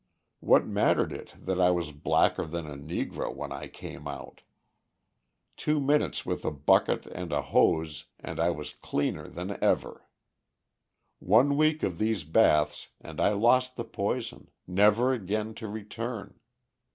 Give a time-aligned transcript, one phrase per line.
[0.39, 4.41] What mattered it that I was blacker than a negro when I came out.
[5.57, 10.09] Two minutes with a bucket and a hose and I was cleaner than ever.
[11.19, 16.39] One week of these baths and I lost the poison, never again to return.